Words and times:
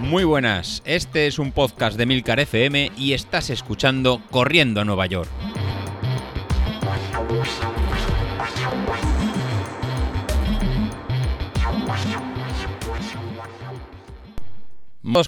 Muy 0.00 0.24
buenas, 0.24 0.82
este 0.86 1.26
es 1.26 1.38
un 1.38 1.52
podcast 1.52 1.98
de 1.98 2.06
Milcar 2.06 2.40
FM 2.40 2.92
y 2.96 3.12
estás 3.12 3.50
escuchando 3.50 4.22
Corriendo 4.30 4.80
a 4.80 4.84
Nueva 4.84 5.06
York. 5.06 5.28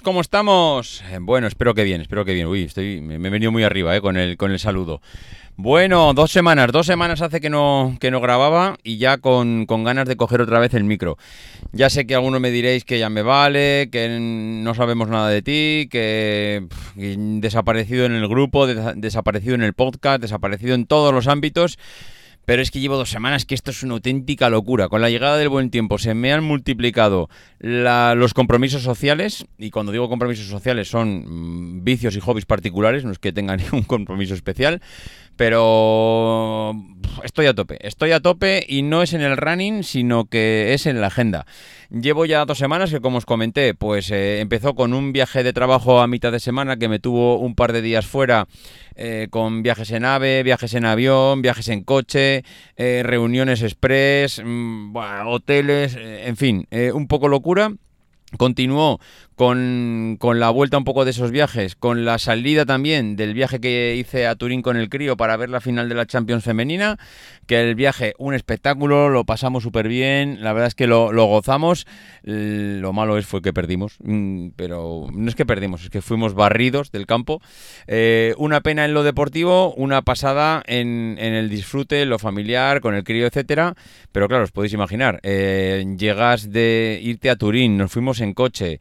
¿Cómo 0.03 0.21
estamos? 0.21 1.03
Eh, 1.11 1.17
Bueno, 1.19 1.47
espero 1.47 1.73
que 1.73 1.83
bien, 1.83 2.01
espero 2.01 2.23
que 2.23 2.33
bien. 2.33 2.47
Uy, 2.47 2.63
estoy, 2.63 3.01
me 3.01 3.15
he 3.15 3.31
venido 3.31 3.51
muy 3.51 3.63
arriba 3.63 3.95
eh, 3.95 3.99
con, 4.01 4.15
el, 4.15 4.37
con 4.37 4.51
el 4.51 4.59
saludo. 4.59 5.01
Bueno, 5.63 6.15
dos 6.15 6.31
semanas, 6.31 6.71
dos 6.71 6.87
semanas 6.87 7.21
hace 7.21 7.39
que 7.39 7.51
no, 7.51 7.95
que 7.99 8.09
no 8.09 8.19
grababa 8.19 8.77
y 8.83 8.97
ya 8.97 9.19
con, 9.19 9.67
con 9.67 9.83
ganas 9.83 10.07
de 10.07 10.15
coger 10.15 10.41
otra 10.41 10.57
vez 10.57 10.73
el 10.73 10.83
micro. 10.85 11.19
Ya 11.71 11.91
sé 11.91 12.07
que 12.07 12.15
algunos 12.15 12.41
me 12.41 12.49
diréis 12.49 12.83
que 12.83 12.97
ya 12.97 13.11
me 13.11 13.21
vale, 13.21 13.89
que 13.91 14.17
no 14.19 14.73
sabemos 14.73 15.07
nada 15.09 15.29
de 15.29 15.43
ti, 15.43 15.87
que, 15.91 16.65
desaparecido 16.95 18.05
en 18.05 18.13
el 18.13 18.27
grupo, 18.27 18.67
desa- 18.67 18.95
desaparecido 18.95 19.53
en 19.53 19.61
el 19.61 19.73
podcast, 19.73 20.19
desaparecido 20.19 20.73
en 20.73 20.87
todos 20.87 21.13
los 21.13 21.27
ámbitos. 21.27 21.77
Pero 22.43 22.63
es 22.63 22.71
que 22.71 22.79
llevo 22.79 22.97
dos 22.97 23.11
semanas 23.11 23.45
que 23.45 23.53
esto 23.53 23.69
es 23.69 23.83
una 23.83 23.93
auténtica 23.93 24.49
locura. 24.49 24.89
Con 24.89 24.99
la 24.99 25.11
llegada 25.11 25.37
del 25.37 25.47
buen 25.49 25.69
tiempo 25.69 25.99
se 25.99 26.15
me 26.15 26.33
han 26.33 26.43
multiplicado 26.43 27.29
los 27.59 28.33
compromisos 28.33 28.81
sociales. 28.81 29.45
Y 29.59 29.69
cuando 29.69 29.91
digo 29.91 30.09
compromisos 30.09 30.47
sociales 30.47 30.89
son 30.89 31.75
mm, 31.77 31.83
vicios 31.83 32.15
y 32.15 32.19
hobbies 32.19 32.47
particulares, 32.47 33.05
no 33.05 33.11
es 33.11 33.19
que 33.19 33.31
tenga 33.31 33.55
ningún 33.57 33.83
compromiso 33.83 34.33
especial. 34.33 34.81
Pero 35.41 36.75
estoy 37.23 37.47
a 37.47 37.55
tope, 37.55 37.79
estoy 37.81 38.11
a 38.11 38.19
tope 38.19 38.63
y 38.69 38.83
no 38.83 39.01
es 39.01 39.13
en 39.13 39.21
el 39.21 39.37
running, 39.37 39.83
sino 39.83 40.25
que 40.25 40.75
es 40.75 40.85
en 40.85 41.01
la 41.01 41.07
agenda. 41.07 41.47
Llevo 41.89 42.25
ya 42.27 42.45
dos 42.45 42.59
semanas 42.59 42.91
que, 42.91 43.01
como 43.01 43.17
os 43.17 43.25
comenté, 43.25 43.73
pues 43.73 44.11
eh, 44.11 44.39
empezó 44.39 44.75
con 44.75 44.93
un 44.93 45.13
viaje 45.13 45.41
de 45.41 45.51
trabajo 45.51 45.99
a 45.99 46.05
mitad 46.05 46.31
de 46.31 46.39
semana 46.39 46.77
que 46.77 46.87
me 46.87 46.99
tuvo 46.99 47.39
un 47.39 47.55
par 47.55 47.73
de 47.73 47.81
días 47.81 48.05
fuera 48.05 48.47
eh, 48.93 49.29
con 49.31 49.63
viajes 49.63 49.89
en 49.89 50.05
ave, 50.05 50.43
viajes 50.43 50.75
en 50.75 50.85
avión, 50.85 51.41
viajes 51.41 51.69
en 51.69 51.83
coche, 51.85 52.43
eh, 52.77 53.01
reuniones 53.03 53.63
express, 53.63 54.43
mm, 54.45 54.95
hoteles, 55.25 55.97
en 55.97 56.37
fin, 56.37 56.67
un 56.93 57.07
poco 57.07 57.27
locura. 57.27 57.71
Continuó 58.37 59.01
con, 59.41 60.17
con 60.19 60.39
la 60.39 60.51
vuelta 60.51 60.77
un 60.77 60.83
poco 60.83 61.03
de 61.03 61.09
esos 61.09 61.31
viajes, 61.31 61.75
con 61.75 62.05
la 62.05 62.19
salida 62.19 62.63
también 62.67 63.15
del 63.15 63.33
viaje 63.33 63.59
que 63.59 63.95
hice 63.95 64.27
a 64.27 64.35
Turín 64.35 64.61
con 64.61 64.77
el 64.77 64.87
crío 64.87 65.17
para 65.17 65.35
ver 65.35 65.49
la 65.49 65.59
final 65.59 65.89
de 65.89 65.95
la 65.95 66.05
Champions 66.05 66.43
femenina, 66.43 66.99
que 67.47 67.59
el 67.59 67.73
viaje, 67.73 68.13
un 68.19 68.35
espectáculo, 68.35 69.09
lo 69.09 69.23
pasamos 69.23 69.63
súper 69.63 69.87
bien, 69.87 70.43
la 70.43 70.53
verdad 70.53 70.67
es 70.67 70.75
que 70.75 70.85
lo, 70.85 71.11
gozamos, 71.25 71.87
lo 72.21 72.93
malo 72.93 73.17
es 73.17 73.25
fue 73.25 73.41
que 73.41 73.51
perdimos, 73.51 73.95
mm, 74.03 74.49
pero 74.55 75.07
no 75.11 75.27
es 75.27 75.33
que 75.33 75.47
perdimos, 75.47 75.85
es 75.85 75.89
que 75.89 76.03
fuimos 76.03 76.35
barridos 76.35 76.91
del 76.91 77.07
campo. 77.07 77.41
Eh, 77.87 78.35
una 78.37 78.61
pena 78.61 78.85
en 78.85 78.93
lo 78.93 79.01
deportivo, 79.01 79.73
una 79.73 80.03
pasada 80.03 80.61
en, 80.67 81.17
en 81.19 81.33
el 81.33 81.49
disfrute, 81.49 82.05
lo 82.05 82.19
familiar, 82.19 82.79
con 82.79 82.93
el 82.93 83.03
crío, 83.03 83.25
etcétera, 83.25 83.73
pero 84.11 84.27
claro, 84.27 84.43
os 84.43 84.51
podéis 84.51 84.73
imaginar, 84.73 85.19
eh, 85.23 85.83
llegas 85.97 86.51
de 86.51 86.99
irte 87.01 87.31
a 87.31 87.37
Turín, 87.37 87.75
nos 87.75 87.91
fuimos 87.91 88.21
en 88.21 88.35
coche, 88.35 88.79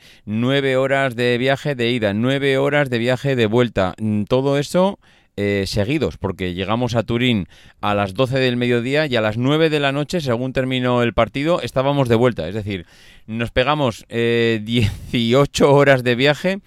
nueve 0.51 0.77
horas 0.77 1.15
de 1.15 1.39
viaje 1.39 1.77
de 1.77 1.91
ida, 1.93 2.13
nueve 2.13 2.59
horas 2.59 2.91
de 2.91 2.99
viaje 2.99 3.37
de 3.37 3.47
vuelta. 3.47 3.95
Mm, 4.01 4.25
Todo 4.25 4.59
eso 4.59 4.99
eh, 5.37 5.63
seguidos, 5.69 6.19
porque 6.19 6.55
llegamos 6.55 6.97
a 6.97 7.05
Turín 7.05 7.47
a 7.81 7.95
las 7.95 8.15
12 8.15 8.41
del 8.41 8.57
mediodía 8.57 9.07
y 9.07 9.15
a 9.15 9.21
las 9.21 9.39
9 9.39 9.71
de 9.71 9.79
la 9.79 9.93
noche, 9.93 10.21
según 10.21 10.53
terminó 10.53 11.05
el 11.05 11.15
partido, 11.15 11.63
estábamos 11.63 12.09
de 12.09 12.17
vuelta. 12.17 12.49
Es 12.49 12.55
decir, 12.57 12.85
nos 13.29 13.53
pegamos 13.53 14.05
eh, 14.09 14.61
18 14.65 15.73
horas 15.73 16.03
de 16.03 16.17
viaje. 16.17 16.59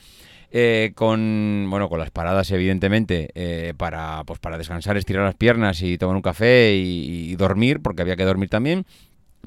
eh, 0.56 0.92
con 0.96 1.66
bueno 1.70 1.90
con 1.90 2.00
las 2.00 2.12
paradas 2.12 2.52
evidentemente 2.52 3.32
eh, 3.36 3.74
para 3.76 4.24
pues 4.26 4.40
para 4.40 4.58
descansar 4.58 4.96
estirar 4.98 5.26
las 5.26 5.34
piernas 5.36 5.82
y 5.82 5.98
tomar 5.98 6.16
un 6.16 6.22
café 6.22 6.76
y- 6.76 7.32
y 7.32 7.36
dormir 7.36 7.80
porque 7.82 8.04
había 8.04 8.16
que 8.16 8.24
dormir 8.24 8.50
también 8.50 8.86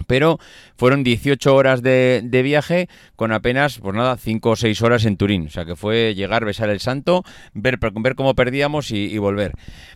pero 0.07 0.39
fueron 0.77 1.03
18 1.05 1.55
horas 1.55 1.83
de, 1.83 2.21
de 2.23 2.43
viaje 2.43 2.89
con 3.17 3.33
apenas, 3.33 3.79
pues 3.79 3.95
nada, 3.95 4.17
5 4.17 4.51
o 4.51 4.57
6 4.57 4.83
horas 4.83 5.05
en 5.07 5.17
Turín. 5.17 5.47
O 5.47 5.51
sea 5.51 5.65
que 5.65 5.75
fue 5.75 6.15
llegar, 6.15 6.45
besar 6.45 6.69
el 6.69 6.81
santo, 6.81 7.25
ver, 7.55 7.79
ver 7.79 8.15
cómo 8.15 8.35
perdíamos 8.35 8.91
y, 8.91 9.17
volver. 9.17 9.53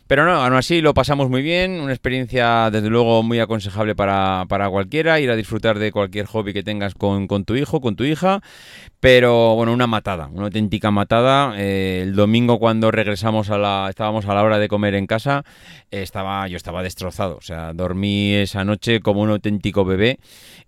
Pero 0.06 0.24
no, 0.24 0.32
aún 0.42 0.54
así 0.54 0.80
lo 0.80 0.94
pasamos 0.94 1.28
muy 1.28 1.42
bien. 1.42 1.80
Una 1.80 1.92
experiencia, 1.92 2.70
desde 2.70 2.88
luego, 2.88 3.22
muy 3.22 3.38
aconsejable 3.38 3.94
para, 3.94 4.46
para 4.48 4.68
cualquiera. 4.70 5.20
Ir 5.20 5.30
a 5.30 5.36
disfrutar 5.36 5.78
de 5.78 5.92
cualquier 5.92 6.26
hobby 6.26 6.52
que 6.52 6.62
tengas 6.62 6.94
con, 6.94 7.26
con 7.26 7.44
tu 7.44 7.54
hijo, 7.54 7.80
con 7.80 7.94
tu 7.94 8.04
hija. 8.04 8.40
Pero 9.00 9.54
bueno, 9.54 9.72
una 9.72 9.86
matada, 9.86 10.28
una 10.32 10.44
auténtica 10.44 10.90
matada. 10.90 11.54
Eh, 11.58 12.00
el 12.02 12.14
domingo 12.14 12.58
cuando 12.58 12.90
regresamos 12.90 13.50
a 13.50 13.56
la, 13.56 13.86
estábamos 13.88 14.26
a 14.26 14.34
la 14.34 14.42
hora 14.42 14.58
de 14.58 14.68
comer 14.68 14.94
en 14.94 15.06
casa, 15.06 15.44
estaba, 15.90 16.48
yo 16.48 16.56
estaba 16.56 16.82
destrozado. 16.82 17.36
O 17.36 17.40
sea, 17.40 17.72
dormí 17.72 18.34
esa 18.34 18.64
noche 18.64 19.00
como 19.00 19.22
un 19.22 19.30
auténtico 19.30 19.84
bebé. 19.90 20.18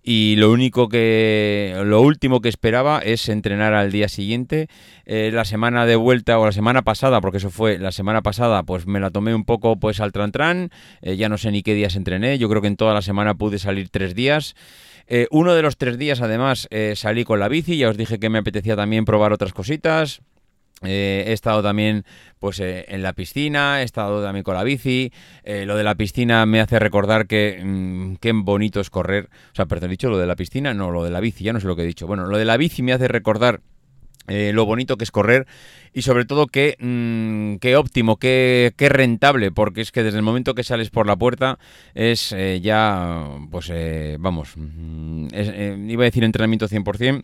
Y 0.03 0.35
lo 0.35 0.51
único 0.51 0.89
que, 0.89 1.81
lo 1.85 2.01
último 2.01 2.41
que 2.41 2.49
esperaba 2.49 2.99
es 2.99 3.29
entrenar 3.29 3.73
al 3.73 3.91
día 3.91 4.09
siguiente. 4.09 4.67
Eh, 5.05 5.31
la 5.33 5.45
semana 5.45 5.85
de 5.85 5.95
vuelta 5.95 6.37
o 6.37 6.45
la 6.45 6.51
semana 6.51 6.83
pasada, 6.83 7.21
porque 7.21 7.37
eso 7.37 7.49
fue 7.49 7.79
la 7.79 7.91
semana 7.91 8.21
pasada, 8.21 8.63
pues 8.63 8.85
me 8.85 8.99
la 8.99 9.09
tomé 9.09 9.33
un 9.33 9.45
poco 9.45 9.77
pues 9.77 9.99
al 9.99 10.11
tran 10.11 10.31
tran. 10.31 10.69
Eh, 11.01 11.15
ya 11.15 11.29
no 11.29 11.37
sé 11.37 11.51
ni 11.51 11.63
qué 11.63 11.73
días 11.73 11.95
entrené. 11.95 12.37
Yo 12.37 12.49
creo 12.49 12.61
que 12.61 12.67
en 12.67 12.77
toda 12.77 12.93
la 12.93 13.01
semana 13.01 13.33
pude 13.33 13.57
salir 13.59 13.89
tres 13.89 14.13
días. 14.13 14.55
Eh, 15.07 15.27
uno 15.31 15.53
de 15.53 15.61
los 15.61 15.77
tres 15.77 15.97
días, 15.97 16.21
además, 16.21 16.67
eh, 16.71 16.93
salí 16.95 17.23
con 17.23 17.39
la 17.39 17.47
bici. 17.47 17.77
Ya 17.77 17.89
os 17.89 17.97
dije 17.97 18.19
que 18.19 18.29
me 18.29 18.39
apetecía 18.39 18.75
también 18.75 19.05
probar 19.05 19.33
otras 19.33 19.53
cositas. 19.53 20.21
Eh, 20.83 21.23
he 21.27 21.33
estado 21.33 21.63
también 21.63 22.05
pues 22.43 22.59
eh, 22.59 22.83
en 22.89 23.03
la 23.03 23.13
piscina, 23.13 23.79
he 23.79 23.83
estado 23.85 24.21
también 24.21 24.43
con 24.43 24.55
la 24.55 24.65
bici. 24.65 25.13
Eh, 25.45 25.65
lo 25.65 25.77
de 25.77 25.83
la 25.85 25.95
piscina 25.95 26.45
me 26.45 26.59
hace 26.59 26.77
recordar 26.77 27.25
que 27.25 27.61
mm, 27.63 28.15
qué 28.15 28.33
bonito 28.33 28.81
es 28.81 28.89
correr. 28.89 29.29
O 29.53 29.55
sea, 29.55 29.65
perdón, 29.65 29.91
dicho 29.91 30.09
lo 30.09 30.17
de 30.17 30.27
la 30.27 30.35
piscina, 30.35 30.73
no, 30.73 30.91
lo 30.91 31.05
de 31.05 31.11
la 31.11 31.21
bici, 31.21 31.45
ya 31.45 31.53
no 31.53 31.61
sé 31.61 31.67
lo 31.67 31.77
que 31.77 31.83
he 31.83 31.85
dicho. 31.85 32.05
Bueno, 32.05 32.25
lo 32.25 32.37
de 32.37 32.43
la 32.43 32.57
bici 32.57 32.83
me 32.83 32.91
hace 32.91 33.07
recordar 33.07 33.61
eh, 34.27 34.51
lo 34.53 34.65
bonito 34.65 34.97
que 34.97 35.05
es 35.05 35.11
correr 35.11 35.47
y 35.93 36.01
sobre 36.01 36.25
todo 36.25 36.47
que, 36.47 36.75
mm, 36.79 37.59
qué 37.59 37.77
óptimo, 37.77 38.17
qué, 38.17 38.73
qué 38.75 38.89
rentable, 38.89 39.51
porque 39.51 39.79
es 39.79 39.93
que 39.93 40.03
desde 40.03 40.17
el 40.17 40.23
momento 40.23 40.53
que 40.53 40.65
sales 40.65 40.89
por 40.89 41.07
la 41.07 41.15
puerta 41.15 41.59
es 41.93 42.35
ya, 42.61 43.25
pues 43.51 43.71
vamos, 44.19 44.57
mm, 44.57 45.27
iba 45.89 46.03
a 46.03 46.05
decir 46.05 46.25
entrenamiento 46.25 46.67
100%. 46.67 47.23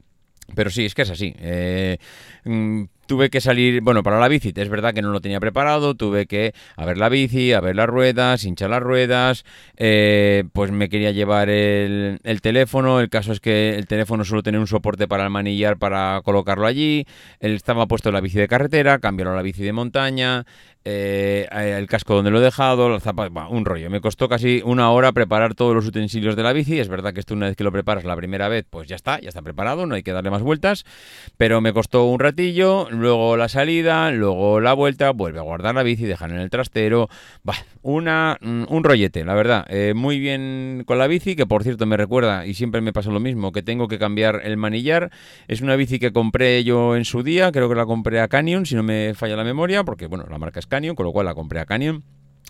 Pero 0.55 0.69
sí, 0.69 0.85
es 0.85 0.95
que 0.95 1.03
es 1.03 1.09
así. 1.09 1.35
Eh, 1.39 1.97
mm, 2.45 2.83
tuve 3.09 3.31
que 3.31 3.41
salir, 3.41 3.81
bueno, 3.81 4.03
para 4.03 4.19
la 4.19 4.27
bici, 4.27 4.53
es 4.55 4.69
verdad 4.69 4.93
que 4.93 5.01
no 5.01 5.09
lo 5.11 5.19
tenía 5.19 5.39
preparado, 5.39 5.95
tuve 5.95 6.27
que 6.27 6.53
a 6.77 6.85
ver 6.85 6.99
la 6.99 7.09
bici, 7.09 7.53
a 7.53 7.59
ver 7.59 7.75
las 7.75 7.87
ruedas, 7.87 8.43
hinchar 8.43 8.69
las 8.69 8.83
ruedas, 8.83 9.45
eh, 9.77 10.43
pues 10.53 10.69
me 10.71 10.89
quería 10.89 11.09
llevar 11.09 11.49
el, 11.49 12.19
el 12.23 12.41
teléfono, 12.41 12.99
el 12.99 13.09
caso 13.09 13.31
es 13.31 13.39
que 13.39 13.75
el 13.75 13.87
teléfono 13.87 14.23
solo 14.23 14.43
tenía 14.43 14.59
un 14.59 14.67
soporte 14.67 15.07
para 15.07 15.23
el 15.23 15.31
manillar 15.31 15.77
para 15.79 16.21
colocarlo 16.23 16.67
allí, 16.67 17.07
él 17.39 17.55
estaba 17.55 17.87
puesto 17.87 18.09
en 18.09 18.13
la 18.13 18.21
bici 18.21 18.37
de 18.37 18.47
carretera, 18.47 18.99
cambiaron 18.99 19.33
a 19.33 19.37
la 19.37 19.41
bici 19.41 19.63
de 19.63 19.73
montaña, 19.73 20.45
eh, 20.91 21.75
el 21.77 21.87
casco 21.87 22.15
donde 22.15 22.31
lo 22.31 22.39
he 22.39 22.43
dejado, 22.43 22.89
los 22.89 23.03
zapatos, 23.03 23.33
bah, 23.33 23.47
un 23.47 23.65
rollo. 23.65 23.89
Me 23.89 24.01
costó 24.01 24.27
casi 24.27 24.61
una 24.65 24.91
hora 24.91 25.11
preparar 25.11 25.53
todos 25.53 25.75
los 25.75 25.85
utensilios 25.85 26.35
de 26.35 26.43
la 26.43 26.53
bici. 26.53 26.79
Es 26.79 26.89
verdad 26.89 27.13
que 27.13 27.19
esto 27.19 27.33
una 27.33 27.47
vez 27.47 27.55
que 27.55 27.63
lo 27.63 27.71
preparas 27.71 28.03
la 28.05 28.15
primera 28.15 28.49
vez, 28.49 28.65
pues 28.69 28.87
ya 28.87 28.95
está, 28.95 29.19
ya 29.19 29.29
está 29.29 29.41
preparado, 29.41 29.85
no 29.85 29.95
hay 29.95 30.03
que 30.03 30.11
darle 30.11 30.31
más 30.31 30.41
vueltas. 30.41 30.85
Pero 31.37 31.61
me 31.61 31.73
costó 31.73 32.05
un 32.05 32.19
ratillo, 32.19 32.87
luego 32.89 33.37
la 33.37 33.49
salida, 33.49 34.11
luego 34.11 34.59
la 34.59 34.73
vuelta, 34.73 35.11
vuelve 35.11 35.39
a 35.39 35.43
guardar 35.43 35.75
la 35.75 35.83
bici, 35.83 36.05
dejar 36.05 36.31
en 36.31 36.39
el 36.39 36.49
trastero. 36.49 37.09
Bah, 37.43 37.55
una, 37.81 38.37
mm, 38.41 38.63
un 38.69 38.83
rollete, 38.83 39.23
la 39.23 39.33
verdad. 39.35 39.65
Eh, 39.69 39.93
muy 39.95 40.19
bien 40.19 40.83
con 40.85 40.97
la 40.97 41.07
bici, 41.07 41.35
que 41.35 41.45
por 41.45 41.63
cierto 41.63 41.85
me 41.85 41.97
recuerda, 41.97 42.45
y 42.45 42.53
siempre 42.53 42.81
me 42.81 42.93
pasa 42.93 43.11
lo 43.11 43.19
mismo, 43.19 43.51
que 43.51 43.61
tengo 43.61 43.87
que 43.87 43.99
cambiar 43.99 44.41
el 44.43 44.57
manillar. 44.57 45.11
Es 45.47 45.61
una 45.61 45.75
bici 45.75 45.99
que 45.99 46.11
compré 46.11 46.63
yo 46.63 46.95
en 46.95 47.05
su 47.05 47.23
día, 47.23 47.51
creo 47.51 47.69
que 47.69 47.75
la 47.75 47.85
compré 47.85 48.19
a 48.21 48.27
Canyon, 48.27 48.65
si 48.65 48.75
no 48.75 48.83
me 48.83 49.13
falla 49.13 49.35
la 49.35 49.43
memoria, 49.43 49.83
porque 49.83 50.07
bueno, 50.07 50.25
la 50.29 50.37
marca 50.37 50.59
es 50.59 50.67
Canyon, 50.67 50.78
con 50.95 51.05
lo 51.05 51.11
cual 51.11 51.25
la 51.25 51.35
compré 51.35 51.59
a 51.59 51.65
Canyon. 51.65 52.03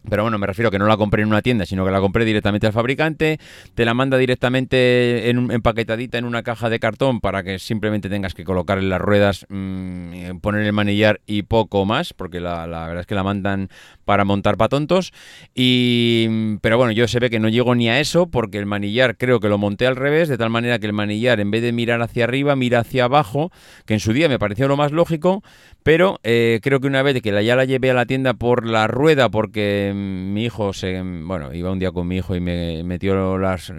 Pero 0.09 0.24
bueno, 0.24 0.38
me 0.38 0.47
refiero 0.47 0.69
a 0.69 0.71
que 0.71 0.80
no 0.80 0.88
la 0.88 0.95
compré 0.95 1.24
en 1.24 1.27
una 1.27 1.41
tienda, 1.41 1.65
sino 1.65 1.83
que 1.83 1.91
la 1.91 2.00
compré 2.00 2.24
directamente 2.24 2.68
al 2.68 2.74
fabricante, 2.74 3.38
te 3.75 3.83
la 3.83 3.94
manda 3.94 4.18
directamente 4.18 5.30
en 5.30 5.51
empaquetadita 5.51 6.18
en 6.18 6.25
una 6.25 6.41
caja 6.41 6.69
de 6.69 6.80
cartón 6.80 7.19
para 7.19 7.44
que 7.44 7.59
simplemente 7.59 8.09
tengas 8.09 8.33
que 8.33 8.45
colocar 8.45 8.77
en 8.77 8.88
las 8.89 9.01
ruedas, 9.01 9.45
mm, 9.50 10.38
poner 10.41 10.65
el 10.65 10.74
manillar 10.74 11.19
y 11.25 11.44
poco 11.44 11.86
más, 11.86 12.13
porque 12.13 12.39
la, 12.39 12.65
la 12.65 12.88
verdad 12.88 13.01
es 13.01 13.07
que 13.07 13.15
la 13.15 13.24
mandan 13.24 13.69
para 14.06 14.24
montar 14.24 14.57
para 14.57 14.69
tontos. 14.69 15.12
Y, 15.53 16.57
pero 16.62 16.77
bueno, 16.77 16.92
yo 16.94 17.07
se 17.07 17.19
ve 17.19 17.30
que 17.30 17.39
no 17.39 17.50
llego 17.50 17.75
ni 17.75 17.89
a 17.89 18.00
eso, 18.00 18.27
porque 18.27 18.57
el 18.57 18.65
manillar 18.65 19.18
creo 19.18 19.39
que 19.39 19.50
lo 19.50 19.57
monté 19.57 19.85
al 19.85 19.97
revés, 19.97 20.30
de 20.30 20.38
tal 20.38 20.50
manera 20.50 20.80
que 20.80 20.88
el 20.88 20.94
manillar 20.94 21.39
en 21.39 21.51
vez 21.51 21.62
de 21.62 21.74
mirar 21.74 22.01
hacia 22.01 22.24
arriba, 22.24 22.56
mira 22.56 22.80
hacia 22.80 23.03
abajo, 23.03 23.51
que 23.85 23.95
en 23.95 24.00
su 24.00 24.13
día 24.13 24.30
me 24.30 24.39
pareció 24.39 24.68
lo 24.68 24.77
más 24.77 24.92
lógico, 24.94 25.44
pero 25.83 26.19
eh, 26.24 26.59
creo 26.63 26.80
que 26.80 26.88
una 26.88 27.03
vez 27.03 27.21
que 27.21 27.44
ya 27.44 27.56
la 27.56 27.65
llevé 27.65 27.92
a 27.92 27.94
la 27.94 28.06
tienda 28.06 28.33
por 28.33 28.65
la 28.65 28.88
rueda, 28.88 29.30
porque 29.30 29.78
mm, 29.93 30.33
mi 30.33 30.45
hijo 30.45 30.73
se. 30.73 31.01
Bueno, 31.01 31.53
iba 31.53 31.71
un 31.71 31.79
día 31.79 31.91
con 31.91 32.07
mi 32.07 32.17
hijo 32.17 32.35
y 32.35 32.39
me 32.39 32.83
metió 32.83 33.37
las. 33.37 33.71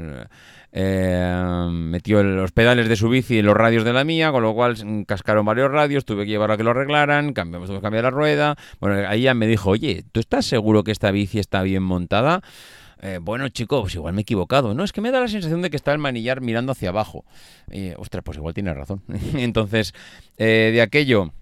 eh, 0.72 1.68
metió 1.70 2.22
los 2.22 2.52
pedales 2.52 2.88
de 2.88 2.96
su 2.96 3.08
bici 3.08 3.38
en 3.38 3.46
los 3.46 3.56
radios 3.56 3.84
de 3.84 3.92
la 3.92 4.04
mía, 4.04 4.30
con 4.32 4.42
lo 4.42 4.54
cual 4.54 4.76
mm, 4.84 5.02
cascaron 5.02 5.44
varios 5.44 5.70
radios, 5.70 6.04
tuve 6.04 6.24
que 6.24 6.30
llevar 6.30 6.50
a 6.50 6.56
que 6.56 6.64
lo 6.64 6.70
arreglaran, 6.70 7.32
cambiamos, 7.32 7.68
tuve 7.68 7.78
que 7.78 7.82
cambiar 7.82 8.04
la 8.04 8.10
rueda. 8.10 8.56
Bueno, 8.80 9.08
ahí 9.08 9.22
ya 9.22 9.34
me 9.34 9.46
dijo, 9.46 9.70
oye, 9.70 10.04
¿tú 10.12 10.20
estás 10.20 10.46
seguro 10.46 10.84
que 10.84 10.92
esta 10.92 11.10
bici 11.10 11.38
está 11.38 11.62
bien 11.62 11.82
montada? 11.82 12.42
Eh, 13.02 13.18
bueno, 13.20 13.48
chicos, 13.48 13.80
pues 13.80 13.94
igual 13.94 14.12
me 14.12 14.20
he 14.20 14.22
equivocado. 14.22 14.74
No, 14.74 14.84
es 14.84 14.92
que 14.92 15.00
me 15.00 15.10
da 15.10 15.20
la 15.20 15.28
sensación 15.28 15.62
de 15.62 15.70
que 15.70 15.76
está 15.76 15.92
el 15.92 15.98
manillar 15.98 16.40
mirando 16.40 16.72
hacia 16.72 16.90
abajo. 16.90 17.24
Y, 17.70 17.92
ostras, 17.96 18.22
pues 18.22 18.36
igual 18.36 18.54
tiene 18.54 18.74
razón. 18.74 19.02
Entonces, 19.34 19.94
eh, 20.36 20.70
de 20.72 20.82
aquello... 20.82 21.32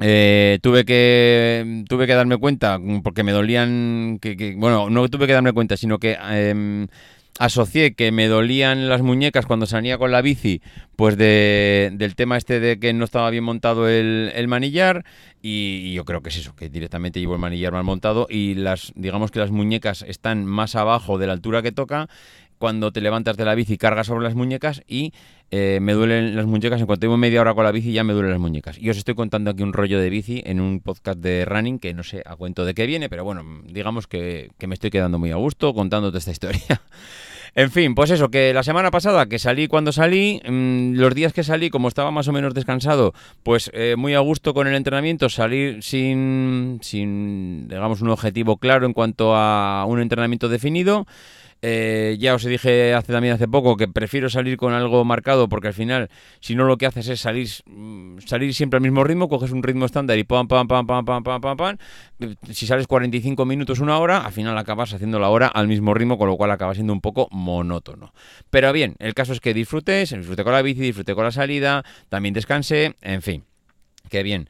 Eh, 0.00 0.58
tuve 0.62 0.84
que 0.84 1.84
tuve 1.88 2.06
que 2.06 2.14
darme 2.14 2.36
cuenta 2.36 2.78
porque 3.02 3.24
me 3.24 3.32
dolían 3.32 4.18
que, 4.20 4.54
bueno 4.56 4.90
no 4.90 5.08
tuve 5.08 5.26
que 5.26 5.32
darme 5.32 5.52
cuenta 5.52 5.76
sino 5.76 5.98
que 5.98 6.16
em, 6.30 6.86
asocié 7.38 7.94
que 7.94 8.12
me 8.12 8.26
dolían 8.26 8.88
las 8.88 9.02
muñecas 9.02 9.46
cuando 9.46 9.66
salía 9.66 9.96
con 9.98 10.10
la 10.10 10.22
bici, 10.22 10.60
pues 10.96 11.16
de, 11.16 11.90
del 11.94 12.14
tema 12.14 12.36
este 12.36 12.60
de 12.60 12.78
que 12.78 12.92
no 12.92 13.04
estaba 13.04 13.30
bien 13.30 13.44
montado 13.44 13.88
el, 13.88 14.46
manillar 14.48 15.04
y, 15.40 15.92
yo 15.94 16.04
creo 16.04 16.20
que 16.20 16.30
es 16.30 16.36
eso, 16.36 16.54
que 16.56 16.68
directamente 16.68 17.20
llevo 17.20 17.34
el 17.34 17.40
manillar 17.40 17.72
mal 17.72 17.84
montado 17.84 18.26
y 18.28 18.54
las, 18.54 18.92
digamos 18.96 19.30
que 19.30 19.38
las 19.38 19.50
muñecas 19.50 20.02
están 20.02 20.44
más 20.44 20.74
abajo 20.74 21.18
de 21.18 21.26
la 21.28 21.32
altura 21.32 21.62
que 21.62 21.72
toca 21.72 22.08
cuando 22.58 22.92
te 22.92 23.00
levantas 23.00 23.36
de 23.36 23.44
la 23.44 23.54
bici 23.54 23.78
cargas 23.78 24.08
sobre 24.08 24.24
las 24.24 24.34
muñecas 24.34 24.82
y 24.86 25.12
eh, 25.50 25.78
me 25.80 25.92
duelen 25.94 26.36
las 26.36 26.46
muñecas. 26.46 26.80
En 26.80 26.86
cuanto 26.86 27.06
llevo 27.06 27.16
media 27.16 27.40
hora 27.40 27.54
con 27.54 27.64
la 27.64 27.72
bici 27.72 27.92
ya 27.92 28.04
me 28.04 28.12
duelen 28.12 28.32
las 28.32 28.40
muñecas. 28.40 28.78
Y 28.78 28.90
os 28.90 28.96
estoy 28.96 29.14
contando 29.14 29.50
aquí 29.50 29.62
un 29.62 29.72
rollo 29.72 30.00
de 30.00 30.10
bici 30.10 30.42
en 30.44 30.60
un 30.60 30.80
podcast 30.80 31.18
de 31.20 31.44
running 31.44 31.78
que 31.78 31.94
no 31.94 32.02
sé 32.02 32.22
a 32.26 32.36
cuento 32.36 32.64
de 32.64 32.74
qué 32.74 32.86
viene, 32.86 33.08
pero 33.08 33.24
bueno, 33.24 33.44
digamos 33.64 34.06
que, 34.06 34.50
que 34.58 34.66
me 34.66 34.74
estoy 34.74 34.90
quedando 34.90 35.18
muy 35.18 35.30
a 35.30 35.36
gusto 35.36 35.72
contándote 35.72 36.18
esta 36.18 36.32
historia. 36.32 36.60
En 37.54 37.70
fin, 37.70 37.94
pues 37.94 38.10
eso, 38.10 38.30
que 38.30 38.52
la 38.52 38.62
semana 38.62 38.90
pasada 38.90 39.26
que 39.26 39.38
salí 39.38 39.68
cuando 39.68 39.92
salí, 39.92 40.40
mm, 40.46 40.94
los 40.94 41.14
días 41.14 41.32
que 41.32 41.42
salí, 41.42 41.70
como 41.70 41.88
estaba 41.88 42.10
más 42.10 42.28
o 42.28 42.32
menos 42.32 42.54
descansado, 42.54 43.14
pues 43.42 43.70
eh, 43.74 43.96
muy 43.96 44.14
a 44.14 44.20
gusto 44.20 44.54
con 44.54 44.66
el 44.66 44.74
entrenamiento, 44.74 45.28
salir 45.28 45.82
sin, 45.82 46.78
sin, 46.82 47.68
digamos, 47.68 48.00
un 48.00 48.10
objetivo 48.10 48.58
claro 48.58 48.86
en 48.86 48.92
cuanto 48.92 49.34
a 49.34 49.84
un 49.86 50.00
entrenamiento 50.00 50.48
definido. 50.48 51.06
Eh, 51.60 52.16
ya 52.20 52.34
os 52.34 52.44
dije 52.44 52.94
hace 52.94 53.12
también 53.12 53.34
hace 53.34 53.48
poco 53.48 53.76
que 53.76 53.88
prefiero 53.88 54.30
salir 54.30 54.56
con 54.56 54.74
algo 54.74 55.04
marcado 55.04 55.48
porque 55.48 55.68
al 55.68 55.74
final, 55.74 56.08
si 56.38 56.54
no 56.54 56.64
lo 56.64 56.76
que 56.76 56.86
haces 56.86 57.08
es 57.08 57.20
salir, 57.20 57.48
mm, 57.66 58.18
salir 58.20 58.54
siempre 58.54 58.76
al 58.76 58.82
mismo 58.82 59.02
ritmo, 59.02 59.28
coges 59.28 59.50
un 59.50 59.62
ritmo 59.62 59.84
estándar 59.84 60.18
y 60.18 60.24
pam, 60.24 60.46
pam, 60.46 60.68
pam, 60.68 60.86
pam, 60.86 61.04
pam, 61.04 61.22
pam, 61.24 61.40
pam, 61.40 61.56
pam. 61.56 61.76
Si 62.52 62.66
sales 62.66 62.86
45 62.86 63.44
minutos, 63.44 63.80
una 63.80 63.98
hora, 63.98 64.18
al 64.18 64.32
final 64.32 64.56
acabas 64.56 64.92
haciendo 64.94 65.18
la 65.18 65.30
hora 65.30 65.48
al 65.48 65.66
mismo 65.66 65.94
ritmo, 65.94 66.16
con 66.16 66.28
lo 66.28 66.36
cual 66.36 66.50
acaba 66.52 66.74
siendo 66.74 66.92
un 66.92 67.00
poco 67.00 67.28
monótono. 67.32 68.12
Pero 68.50 68.72
bien, 68.72 68.94
el 69.00 69.14
caso 69.14 69.32
es 69.32 69.40
que 69.40 69.52
disfrutes, 69.52 70.10
disfruté 70.10 70.44
con 70.44 70.52
la 70.52 70.62
bici, 70.62 70.80
disfruté 70.80 71.14
con 71.14 71.24
la 71.24 71.32
salida, 71.32 71.84
también 72.08 72.34
descansé, 72.34 72.94
en 73.02 73.22
fin, 73.22 73.44
qué 74.08 74.22
bien. 74.22 74.48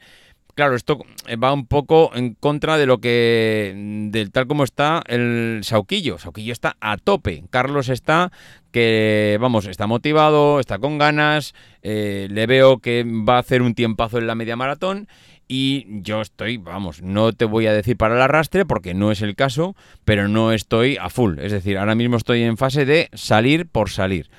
Claro, 0.59 0.75
esto 0.75 0.99
va 1.41 1.53
un 1.53 1.67
poco 1.67 2.11
en 2.13 2.33
contra 2.33 2.77
de 2.77 2.85
lo 2.85 2.97
que, 2.97 3.73
del 4.11 4.29
tal 4.29 4.45
como 4.45 4.65
está 4.65 5.01
el 5.07 5.61
Sauquillo. 5.63 6.17
Sauquillo 6.17 6.51
está 6.51 6.75
a 6.81 6.97
tope. 6.97 7.45
Carlos 7.49 7.87
está 7.87 8.29
que, 8.73 9.37
vamos, 9.39 9.67
está 9.67 9.87
motivado, 9.87 10.59
está 10.59 10.77
con 10.77 10.97
ganas. 10.97 11.53
Eh, 11.81 12.27
le 12.29 12.45
veo 12.45 12.79
que 12.79 13.05
va 13.05 13.37
a 13.37 13.39
hacer 13.39 13.61
un 13.61 13.73
tiempazo 13.73 14.17
en 14.17 14.27
la 14.27 14.35
media 14.35 14.57
maratón. 14.57 15.07
Y 15.47 15.85
yo 16.01 16.19
estoy, 16.19 16.57
vamos, 16.57 17.01
no 17.01 17.31
te 17.31 17.45
voy 17.45 17.65
a 17.67 17.71
decir 17.71 17.95
para 17.95 18.15
el 18.15 18.21
arrastre 18.21 18.65
porque 18.65 18.93
no 18.93 19.13
es 19.13 19.21
el 19.21 19.37
caso, 19.37 19.77
pero 20.03 20.27
no 20.27 20.51
estoy 20.51 20.97
a 20.97 21.09
full. 21.09 21.39
Es 21.39 21.53
decir, 21.53 21.77
ahora 21.77 21.95
mismo 21.95 22.17
estoy 22.17 22.43
en 22.43 22.57
fase 22.57 22.83
de 22.83 23.07
salir 23.13 23.65
por 23.65 23.91
salir. 23.91 24.29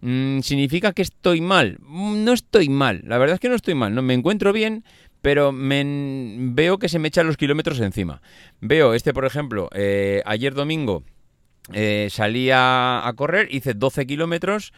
Mm, 0.00 0.40
¿Significa 0.40 0.92
que 0.92 1.02
estoy 1.02 1.40
mal? 1.40 1.78
Mm, 1.80 2.24
no 2.24 2.32
estoy 2.32 2.68
mal. 2.68 3.00
La 3.04 3.18
verdad 3.18 3.34
es 3.34 3.40
que 3.40 3.48
no 3.48 3.54
estoy 3.54 3.74
mal. 3.74 3.94
No 3.94 4.02
me 4.02 4.14
encuentro 4.14 4.52
bien 4.52 4.84
pero 5.26 5.50
me, 5.50 5.82
veo 6.38 6.78
que 6.78 6.88
se 6.88 7.00
me 7.00 7.08
echan 7.08 7.26
los 7.26 7.36
kilómetros 7.36 7.80
encima. 7.80 8.22
Veo 8.60 8.94
este, 8.94 9.12
por 9.12 9.24
ejemplo, 9.24 9.68
eh, 9.72 10.22
ayer 10.24 10.54
domingo 10.54 11.02
eh, 11.72 12.06
salí 12.12 12.50
a, 12.52 13.12
correr, 13.16 13.48
hice 13.50 13.74
12 13.74 14.06
kilómetros, 14.06 14.72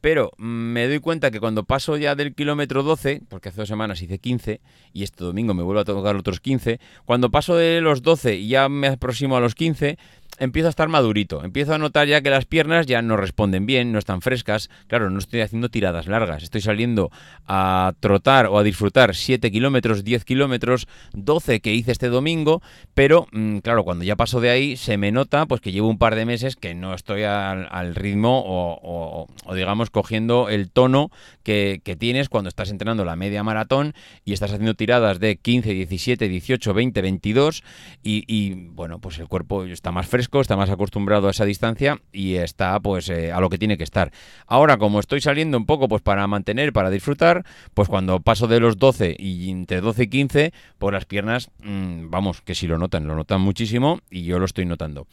pero 0.00 0.32
me 0.38 0.88
doy 0.88 1.00
cuenta 1.00 1.30
que 1.30 1.38
cuando 1.38 1.64
paso 1.64 1.98
ya 1.98 2.14
del 2.14 2.34
kilómetro 2.34 2.82
12, 2.82 3.24
porque 3.28 3.50
hace 3.50 3.60
dos 3.60 3.68
semanas 3.68 4.00
hice 4.00 4.18
15 4.18 4.62
y 4.94 5.02
este 5.02 5.22
domingo 5.22 5.52
me 5.52 5.62
vuelvo 5.62 5.82
a 5.82 5.84
tocar 5.84 6.16
otros 6.16 6.40
15, 6.40 6.80
cuando 7.04 7.30
paso 7.30 7.54
de 7.56 7.82
los 7.82 8.00
12 8.00 8.36
y 8.36 8.48
ya 8.48 8.70
me 8.70 8.86
aproximo 8.86 9.36
a 9.36 9.40
los 9.40 9.54
15, 9.54 9.98
empiezo 10.40 10.66
a 10.66 10.70
estar 10.70 10.88
madurito. 10.88 11.44
Empiezo 11.44 11.74
a 11.74 11.78
notar 11.78 12.08
ya 12.08 12.22
que 12.22 12.30
las 12.30 12.46
piernas 12.46 12.86
ya 12.86 13.02
no 13.02 13.16
responden 13.16 13.66
bien, 13.66 13.92
no 13.92 13.98
están 13.98 14.22
frescas. 14.22 14.70
Claro, 14.88 15.10
no 15.10 15.18
estoy 15.18 15.42
haciendo 15.42 15.68
tiradas 15.68 16.06
largas. 16.06 16.42
Estoy 16.42 16.62
saliendo 16.62 17.10
a 17.46 17.92
trotar 18.00 18.46
o 18.46 18.58
a 18.58 18.62
disfrutar 18.62 19.14
7 19.14 19.50
kilómetros, 19.50 20.02
10 20.02 20.24
kilómetros, 20.24 20.88
12 21.12 21.60
que 21.60 21.74
hice 21.74 21.92
este 21.92 22.08
domingo. 22.08 22.62
Pero, 22.94 23.28
mm, 23.32 23.58
claro, 23.58 23.84
cuando 23.84 24.04
ya 24.04 24.16
paso 24.16 24.40
de 24.40 24.50
ahí, 24.50 24.76
se 24.76 24.96
me 24.96 25.12
nota 25.12 25.46
pues 25.46 25.60
que 25.60 25.72
llevo 25.72 25.88
un 25.88 25.98
par 25.98 26.16
de 26.16 26.24
meses 26.24 26.56
que 26.56 26.74
no 26.74 26.94
estoy 26.94 27.22
al, 27.22 27.94
ritmo 27.94 28.42
o, 28.46 29.26
digamos, 29.54 29.90
cogiendo 29.90 30.48
el 30.48 30.70
tono 30.70 31.10
que, 31.42 31.80
tienes 31.98 32.28
cuando 32.28 32.48
estás 32.48 32.70
entrenando 32.70 33.04
la 33.04 33.16
media 33.16 33.42
maratón 33.42 33.94
y 34.24 34.32
estás 34.32 34.52
haciendo 34.52 34.74
tiradas 34.74 35.18
de 35.18 35.36
15, 35.36 35.74
17, 35.74 36.28
18, 36.28 36.72
20, 36.72 37.02
22. 37.02 37.62
Y, 38.02 38.24
y 38.26 38.54
bueno, 38.68 39.00
pues 39.00 39.18
el 39.18 39.26
cuerpo 39.26 39.64
está 39.64 39.90
más 39.90 40.06
fresco 40.06 40.29
está 40.38 40.56
más 40.56 40.70
acostumbrado 40.70 41.26
a 41.26 41.30
esa 41.32 41.44
distancia 41.44 42.00
y 42.12 42.36
está 42.36 42.78
pues 42.78 43.08
eh, 43.08 43.32
a 43.32 43.40
lo 43.40 43.48
que 43.50 43.58
tiene 43.58 43.76
que 43.76 43.84
estar. 43.84 44.12
Ahora, 44.46 44.76
como 44.76 45.00
estoy 45.00 45.20
saliendo 45.20 45.58
un 45.58 45.66
poco 45.66 45.88
pues 45.88 46.02
para 46.02 46.26
mantener, 46.28 46.72
para 46.72 46.90
disfrutar, 46.90 47.44
pues 47.74 47.88
cuando 47.88 48.20
paso 48.20 48.46
de 48.46 48.60
los 48.60 48.78
12 48.78 49.16
y 49.18 49.50
entre 49.50 49.80
12 49.80 50.04
y 50.04 50.06
15, 50.08 50.52
pues 50.78 50.92
las 50.92 51.06
piernas, 51.06 51.50
mm, 51.62 52.10
vamos, 52.10 52.42
que 52.42 52.54
si 52.54 52.68
lo 52.68 52.78
notan, 52.78 53.08
lo 53.08 53.16
notan 53.16 53.40
muchísimo 53.40 54.00
y 54.10 54.22
yo 54.22 54.38
lo 54.38 54.44
estoy 54.44 54.66
notando. 54.66 55.06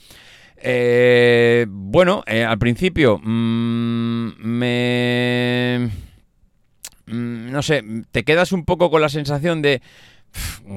Eh, 0.57 1.65
bueno, 1.69 2.23
eh, 2.27 2.43
al 2.43 2.57
principio 2.57 3.19
mm, 3.19 4.33
me... 4.39 5.89
Mm, 7.05 7.51
no 7.51 7.61
sé, 7.61 7.83
te 8.11 8.23
quedas 8.23 8.51
un 8.51 8.65
poco 8.65 8.89
con 8.89 9.01
la 9.01 9.09
sensación 9.09 9.61
de... 9.61 9.81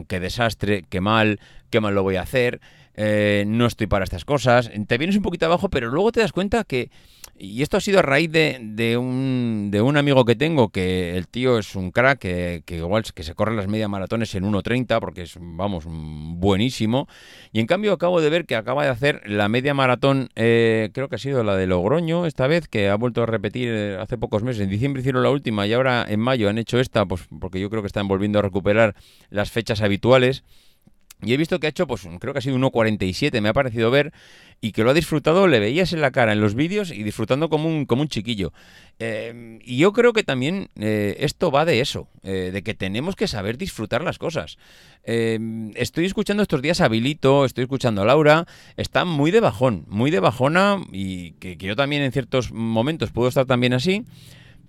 qué 0.09 0.21
desastre, 0.21 0.85
qué 0.89 1.01
mal, 1.01 1.41
qué 1.71 1.81
mal 1.81 1.95
lo 1.95 2.03
voy 2.03 2.17
a 2.17 2.23
hacer. 2.23 2.61
Eh, 2.95 3.45
no 3.47 3.67
estoy 3.67 3.87
para 3.87 4.05
estas 4.05 4.25
cosas, 4.25 4.71
te 4.87 4.99
vienes 4.99 5.17
un 5.17 5.23
poquito 5.23 5.47
abajo, 5.47 5.69
pero 5.69 5.89
luego 5.91 6.13
te 6.13 6.21
das 6.21 6.33
cuenta 6.33 6.65
que, 6.65 6.91
y 7.39 7.63
esto 7.63 7.77
ha 7.77 7.81
sido 7.81 8.01
a 8.01 8.03
raíz 8.03 8.31
de, 8.31 8.97
un, 8.99 9.69
de 9.71 9.81
un 9.81 9.97
amigo 9.97 10.25
que 10.25 10.35
tengo, 10.35 10.69
que 10.71 11.17
el 11.17 11.29
tío 11.29 11.59
es 11.59 11.77
un 11.77 11.93
crack, 11.93 12.19
que, 12.19 12.63
igual 12.69 13.05
que 13.15 13.23
se 13.23 13.35
corre 13.35 13.55
las 13.55 13.69
media 13.69 13.89
maratones 13.89 14.35
en 14.35 14.45
1.30, 14.45 14.99
porque 15.01 15.23
es, 15.23 15.39
vamos, 15.41 15.85
buenísimo, 15.89 17.09
y 17.53 17.61
en 17.61 17.67
cambio 17.67 17.93
acabo 17.93 18.21
de 18.21 18.29
ver 18.29 18.45
que 18.45 18.57
acaba 18.57 18.85
de 18.85 18.91
hacer 18.91 19.23
la 19.25 19.49
media 19.49 19.73
maratón, 19.73 20.29
eh, 20.35 20.91
creo 20.93 21.09
que 21.09 21.15
ha 21.15 21.19
sido 21.19 21.45
la 21.45 21.57
de 21.57 21.67
Logroño 21.67 22.27
esta 22.27 22.49
vez, 22.49 22.69
que 22.69 22.89
ha 22.89 22.97
vuelto 22.97 23.23
a 23.23 23.27
repetir 23.27 23.69
eh, 23.71 23.97
hace 23.99 24.19
pocos 24.19 24.43
meses, 24.43 24.63
en 24.63 24.69
diciembre 24.69 25.01
hicieron 25.01 25.23
la 25.23 25.31
última 25.31 25.67
y 25.67 25.73
ahora 25.73 26.05
en 26.09 26.21
mayo 26.21 26.49
han 26.49 26.59
hecho 26.59 26.81
esta, 26.81 27.07
pues 27.07 27.23
porque 27.41 27.61
yo 27.61 27.71
creo 27.71 27.83
que 27.83 27.87
están 27.87 28.09
volviendo 28.09 28.41
a 28.41 28.43
recuperar 28.43 28.95
las 29.31 29.51
fechas 29.51 29.81
habituales. 29.81 30.45
Y 31.23 31.35
he 31.35 31.37
visto 31.37 31.61
que 31.61 31.67
ha 31.67 31.71
hecho, 31.71 31.87
pues 31.87 32.09
creo 32.19 32.33
que 32.33 32.39
ha 32.39 32.43
sido 32.43 32.57
1.47, 32.57 33.41
me 33.41 33.49
ha 33.49 33.53
parecido 33.53 33.91
ver, 33.91 34.13
y 34.61 34.73
que 34.73 34.85
lo 34.85 34.91
ha 34.91 34.95
disfrutado, 34.95 35.49
le 35.49 35.59
veías 35.59 35.93
en 35.93 36.01
la 36.01 36.11
cara 36.11 36.33
en 36.33 36.41
los 36.41 36.55
vídeos 36.55 36.91
y 36.91 37.03
disfrutando 37.03 37.49
como 37.49 37.69
un, 37.69 37.87
como 37.87 38.03
un 38.03 38.09
chiquillo. 38.09 38.53
Eh, 38.99 39.59
y 39.65 39.79
yo 39.79 39.93
creo 39.93 40.13
que 40.13 40.23
también 40.23 40.69
eh, 40.79 41.17
esto 41.21 41.51
va 41.51 41.65
de 41.65 41.81
eso, 41.81 42.09
eh, 42.23 42.51
de 42.53 42.63
que 42.63 42.75
tenemos 42.75 43.17
que 43.17 43.27
saber 43.27 43.57
disfrutar 43.57 44.05
las 44.05 44.19
cosas. 44.19 44.59
estoy 45.03 46.05
escuchando 46.05 46.43
estos 46.43 46.61
días 46.61 46.83
a 46.83 46.89
Bilito, 46.89 47.47
estoy 47.47 47.63
escuchando 47.65 48.03
a 48.03 48.05
Laura, 48.05 48.47
está 48.77 49.07
muy 49.07 49.31
de 49.31 49.41
bajón, 49.41 49.87
muy 49.89 50.11
de 50.11 50.21
bajona, 50.21 50.79
y 50.93 51.33
que 51.33 51.57
yo 51.57 51.75
también 51.75 52.03
en 52.03 52.13
ciertos 52.13 52.53
momentos 52.53 53.11
puedo 53.11 53.29
estar 53.29 53.47
también 53.47 53.73
así. 53.73 54.05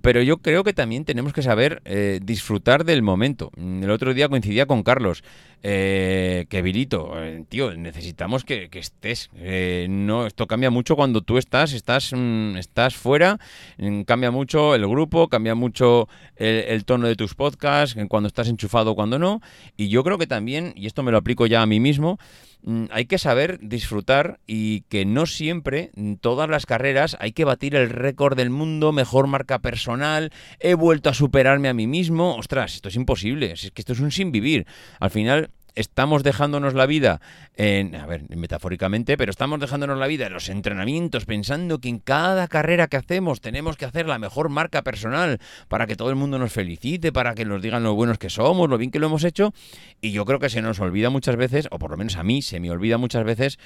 Pero 0.01 0.23
yo 0.23 0.37
creo 0.37 0.63
que 0.63 0.73
también 0.73 1.05
tenemos 1.05 1.31
que 1.31 1.43
saber 1.43 1.83
disfrutar 2.23 2.85
del 2.85 3.03
momento. 3.03 3.51
El 3.55 3.91
otro 3.91 4.15
día 4.15 4.29
coincidía 4.29 4.65
con 4.65 4.81
Carlos, 4.81 5.23
eh, 5.63 6.45
que 6.49 6.61
Virito, 6.61 7.13
eh, 7.21 7.43
tío, 7.47 7.73
necesitamos 7.75 8.43
que, 8.43 8.69
estés. 8.73 9.29
Eh, 9.35 9.87
no, 9.89 10.25
esto 10.25 10.47
cambia 10.47 10.69
mucho 10.69 10.95
cuando 10.95 11.21
tú 11.21 11.37
estás, 11.37 11.73
estás, 11.73 12.13
mm, 12.13 12.57
estás 12.57 12.95
fuera, 12.95 13.39
mm, 13.77 14.01
cambia 14.01 14.31
mucho 14.31 14.75
el 14.75 14.87
grupo, 14.87 15.27
cambia 15.27 15.55
mucho 15.55 16.07
el, 16.35 16.65
el, 16.67 16.85
tono 16.85 17.07
de 17.07 17.15
tus 17.15 17.35
podcasts, 17.35 17.95
cuando 18.09 18.27
estás 18.27 18.47
enchufado, 18.47 18.95
cuando 18.95 19.19
no. 19.19 19.41
Y 19.77 19.89
yo 19.89 20.03
creo 20.03 20.17
que 20.17 20.27
también, 20.27 20.73
y 20.75 20.87
esto 20.87 21.03
me 21.03 21.11
lo 21.11 21.17
aplico 21.17 21.45
ya 21.45 21.61
a 21.61 21.65
mí 21.65 21.79
mismo, 21.79 22.17
Mm, 22.63 22.85
hay 22.91 23.05
que 23.05 23.17
saber 23.17 23.59
disfrutar 23.61 24.39
y 24.45 24.81
que 24.81 25.05
no 25.05 25.25
siempre, 25.25 25.91
en 25.95 26.17
todas 26.17 26.47
las 26.49 26.65
carreras, 26.65 27.17
hay 27.19 27.31
que 27.31 27.45
batir 27.45 27.75
el 27.75 27.89
récord 27.89 28.37
del 28.37 28.51
mundo, 28.51 28.91
mejor 28.91 29.25
marca 29.27 29.59
personal, 29.59 30.31
he 30.59 30.75
vuelto 30.75 31.09
a 31.09 31.13
superarme 31.13 31.69
a 31.69 31.73
mí 31.73 31.87
mismo. 31.87 32.35
Ostras, 32.35 32.75
esto 32.75 32.89
es 32.89 32.95
imposible, 32.95 33.51
es 33.51 33.71
que 33.71 33.81
esto 33.81 33.93
es 33.93 33.99
un 33.99 34.11
sin 34.11 34.31
vivir. 34.31 34.67
Al 34.99 35.09
final, 35.09 35.49
estamos 35.75 36.23
dejándonos 36.23 36.73
la 36.73 36.85
vida 36.85 37.21
en, 37.55 37.95
a 37.95 38.05
ver, 38.05 38.23
metafóricamente, 38.35 39.17
pero 39.17 39.31
estamos 39.31 39.59
dejándonos 39.59 39.97
la 39.97 40.07
vida 40.07 40.27
en 40.27 40.33
los 40.33 40.49
entrenamientos 40.49 41.25
pensando 41.25 41.79
que 41.79 41.89
en 41.89 41.99
cada 41.99 42.47
carrera 42.47 42.87
que 42.87 42.97
hacemos 42.97 43.41
tenemos 43.41 43.77
que 43.77 43.85
hacer 43.85 44.07
la 44.07 44.19
mejor 44.19 44.49
marca 44.49 44.81
personal 44.81 45.39
para 45.67 45.87
que 45.87 45.95
todo 45.95 46.09
el 46.09 46.15
mundo 46.15 46.37
nos 46.39 46.51
felicite, 46.51 47.11
para 47.11 47.35
que 47.35 47.45
nos 47.45 47.61
digan 47.61 47.83
lo 47.83 47.93
buenos 47.93 48.17
que 48.17 48.29
somos, 48.29 48.69
lo 48.69 48.77
bien 48.77 48.91
que 48.91 48.99
lo 48.99 49.07
hemos 49.07 49.23
hecho. 49.23 49.53
Y 50.01 50.11
yo 50.11 50.25
creo 50.25 50.39
que 50.39 50.49
se 50.49 50.61
nos 50.61 50.79
olvida 50.79 51.09
muchas 51.09 51.35
veces, 51.35 51.67
o 51.71 51.79
por 51.79 51.91
lo 51.91 51.97
menos 51.97 52.15
a 52.15 52.23
mí 52.23 52.41
se 52.41 52.59
me 52.59 52.71
olvida 52.71 52.97
muchas 52.97 53.23
veces, 53.23 53.59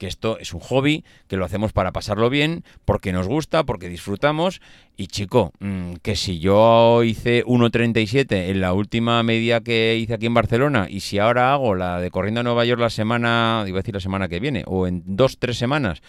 que 0.00 0.06
esto 0.06 0.38
es 0.38 0.54
un 0.54 0.60
hobby, 0.60 1.04
que 1.28 1.36
lo 1.36 1.44
hacemos 1.44 1.74
para 1.74 1.92
pasarlo 1.92 2.30
bien, 2.30 2.64
porque 2.86 3.12
nos 3.12 3.28
gusta, 3.28 3.64
porque 3.64 3.90
disfrutamos. 3.90 4.62
Y 4.96 5.08
chico, 5.08 5.52
mm, 5.60 5.96
que 6.02 6.16
si 6.16 6.38
yo 6.38 7.02
hice 7.04 7.44
1.37 7.44 8.48
en 8.48 8.62
la 8.62 8.72
última 8.72 9.22
media 9.22 9.60
que 9.60 9.98
hice 9.98 10.14
aquí 10.14 10.24
en 10.24 10.32
Barcelona, 10.32 10.86
y 10.88 11.00
si 11.00 11.18
ahora 11.18 11.52
hago 11.52 11.74
la 11.74 12.00
de 12.00 12.10
corriendo 12.10 12.40
a 12.40 12.44
Nueva 12.44 12.64
York 12.64 12.80
la 12.80 12.88
semana, 12.88 13.62
iba 13.68 13.76
a 13.76 13.82
decir 13.82 13.94
la 13.94 14.00
semana 14.00 14.28
que 14.28 14.40
viene, 14.40 14.64
o 14.66 14.86
en 14.86 15.02
dos, 15.04 15.38
tres 15.38 15.58
semanas, 15.58 16.00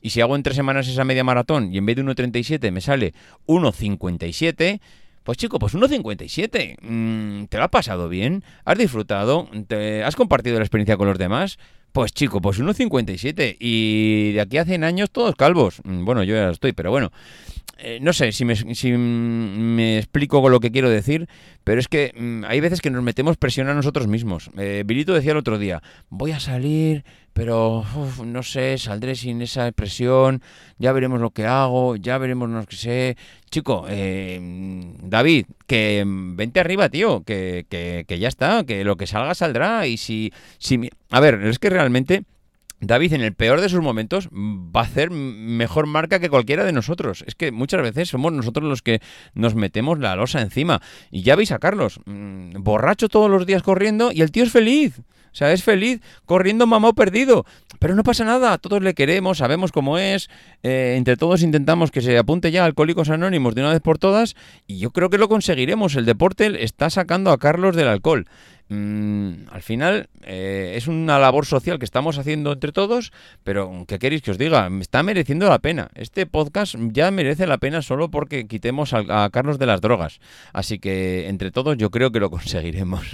y 0.00 0.10
si 0.10 0.22
hago 0.22 0.34
en 0.34 0.42
tres 0.42 0.56
semanas 0.56 0.88
esa 0.88 1.04
media 1.04 1.22
maratón 1.22 1.74
y 1.74 1.78
en 1.78 1.84
vez 1.84 1.96
de 1.96 2.04
1.37 2.04 2.70
me 2.72 2.80
sale 2.80 3.12
1.57, 3.46 4.80
pues 5.24 5.36
chico, 5.36 5.58
pues 5.58 5.74
1.57. 5.74 6.76
Mm, 6.80 7.46
¿Te 7.46 7.58
lo 7.58 7.64
ha 7.64 7.68
pasado 7.68 8.08
bien? 8.08 8.44
¿Has 8.64 8.78
disfrutado? 8.78 9.48
¿Te 9.66 10.04
¿Has 10.04 10.16
compartido 10.16 10.58
la 10.58 10.64
experiencia 10.64 10.96
con 10.96 11.08
los 11.08 11.18
demás? 11.18 11.58
Pues 11.96 12.12
chico, 12.12 12.42
pues 12.42 12.60
1,57. 12.60 13.56
Y 13.58 14.32
de 14.32 14.42
aquí 14.42 14.58
a 14.58 14.66
100 14.66 14.84
años 14.84 15.10
todos 15.10 15.34
calvos. 15.34 15.80
Mm, 15.82 16.04
bueno, 16.04 16.24
yo 16.24 16.34
ya 16.34 16.50
estoy, 16.50 16.74
pero 16.74 16.90
bueno. 16.90 17.10
Eh, 17.78 18.00
no 18.02 18.12
sé 18.12 18.32
si 18.32 18.44
me, 18.44 19.96
explico 19.96 20.42
con 20.42 20.52
lo 20.52 20.60
que 20.60 20.70
quiero 20.70 20.90
decir, 20.90 21.26
pero 21.64 21.80
es 21.80 21.88
que 21.88 22.12
mm, 22.14 22.44
hay 22.44 22.60
veces 22.60 22.82
que 22.82 22.90
nos 22.90 23.02
metemos 23.02 23.38
presión 23.38 23.70
a 23.70 23.74
nosotros 23.74 24.08
mismos. 24.08 24.50
Eh, 24.58 24.84
decía 24.86 25.32
el 25.32 25.38
otro 25.38 25.58
día, 25.58 25.82
voy 26.10 26.32
a 26.32 26.38
salir, 26.38 27.02
pero 27.36 27.84
no 28.24 28.42
sé, 28.42 28.78
saldré 28.78 29.14
sin 29.14 29.42
esa 29.42 29.70
presión, 29.72 30.40
ya 30.78 30.92
veremos 30.92 31.20
lo 31.20 31.32
que 31.32 31.44
hago, 31.44 31.96
ya 31.96 32.16
veremos 32.16 32.48
lo 32.48 32.64
que 32.64 32.76
sé. 32.76 33.16
Chico, 33.50 33.84
eh, 33.90 34.40
David, 35.02 35.44
que 35.66 36.02
vente 36.06 36.60
arriba, 36.60 36.88
tío, 36.88 37.24
que, 37.24 37.66
que, 37.68 38.06
que, 38.08 38.18
ya 38.18 38.28
está, 38.28 38.64
que 38.64 38.84
lo 38.84 38.96
que 38.96 39.06
salga 39.06 39.34
saldrá. 39.34 39.86
Y 39.86 39.98
si, 39.98 40.32
si... 40.56 40.88
A 41.10 41.20
ver, 41.20 41.42
es 41.42 41.58
que 41.58 41.68
realmente 41.68 42.24
David 42.80 43.12
en 43.12 43.20
el 43.20 43.34
peor 43.34 43.60
de 43.60 43.68
sus 43.68 43.82
momentos 43.82 44.30
va 44.32 44.80
a 44.80 44.84
hacer 44.84 45.10
mejor 45.10 45.86
marca 45.86 46.20
que 46.20 46.30
cualquiera 46.30 46.64
de 46.64 46.72
nosotros. 46.72 47.22
Es 47.26 47.34
que 47.34 47.52
muchas 47.52 47.82
veces 47.82 48.08
somos 48.08 48.32
nosotros 48.32 48.64
los 48.64 48.80
que 48.80 49.02
nos 49.34 49.54
metemos 49.54 49.98
la 49.98 50.16
losa 50.16 50.40
encima. 50.40 50.80
Y 51.10 51.20
ya 51.20 51.36
veis 51.36 51.52
a 51.52 51.58
Carlos, 51.58 52.00
mm, 52.06 52.62
borracho 52.62 53.10
todos 53.10 53.30
los 53.30 53.44
días 53.44 53.62
corriendo 53.62 54.10
y 54.10 54.22
el 54.22 54.30
tío 54.30 54.44
es 54.44 54.52
feliz. 54.52 55.02
O 55.36 55.38
sea, 55.38 55.52
es 55.52 55.62
feliz 55.62 56.00
corriendo 56.24 56.66
mamá 56.66 56.94
perdido. 56.94 57.44
Pero 57.78 57.94
no 57.94 58.04
pasa 58.04 58.24
nada, 58.24 58.56
todos 58.56 58.82
le 58.82 58.94
queremos, 58.94 59.36
sabemos 59.36 59.70
cómo 59.70 59.98
es. 59.98 60.30
Eh, 60.62 60.94
entre 60.96 61.18
todos 61.18 61.42
intentamos 61.42 61.90
que 61.90 62.00
se 62.00 62.16
apunte 62.16 62.50
ya 62.50 62.62
a 62.62 62.64
Alcohólicos 62.64 63.10
Anónimos 63.10 63.54
de 63.54 63.60
una 63.60 63.72
vez 63.72 63.82
por 63.82 63.98
todas. 63.98 64.34
Y 64.66 64.78
yo 64.78 64.92
creo 64.92 65.10
que 65.10 65.18
lo 65.18 65.28
conseguiremos. 65.28 65.94
El 65.94 66.06
deporte 66.06 66.64
está 66.64 66.88
sacando 66.88 67.32
a 67.32 67.38
Carlos 67.38 67.76
del 67.76 67.88
alcohol. 67.88 68.26
Mm, 68.68 69.48
al 69.52 69.62
final 69.62 70.08
eh, 70.22 70.74
es 70.76 70.88
una 70.88 71.20
labor 71.20 71.46
social 71.46 71.78
que 71.78 71.84
estamos 71.84 72.18
haciendo 72.18 72.52
entre 72.52 72.72
todos, 72.72 73.12
pero 73.44 73.84
¿qué 73.86 74.00
queréis 74.00 74.22
que 74.22 74.32
os 74.32 74.38
diga? 74.38 74.68
Está 74.80 75.04
mereciendo 75.04 75.48
la 75.48 75.60
pena. 75.60 75.90
Este 75.94 76.26
podcast 76.26 76.74
ya 76.90 77.12
merece 77.12 77.46
la 77.46 77.58
pena 77.58 77.80
solo 77.82 78.10
porque 78.10 78.48
quitemos 78.48 78.92
a, 78.92 79.30
Carlos 79.30 79.58
de 79.58 79.66
las 79.66 79.80
drogas. 79.80 80.18
Así 80.52 80.80
que 80.80 81.28
entre 81.28 81.52
todos 81.52 81.76
yo 81.76 81.90
creo 81.90 82.10
que 82.10 82.18
lo 82.18 82.30
conseguiremos. 82.36 83.04